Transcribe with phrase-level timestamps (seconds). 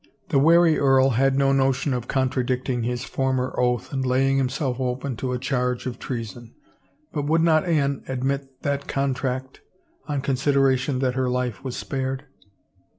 [0.29, 4.79] The wary earl had no notion of contradicting his for mer oath and laying himself
[4.79, 6.55] open to a charge of treason.
[7.13, 9.61] But would not Anne admit that contract—
[10.09, 12.25] on considera tion that her life was spared?